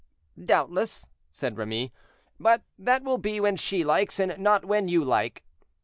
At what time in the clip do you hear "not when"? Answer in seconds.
4.39-4.87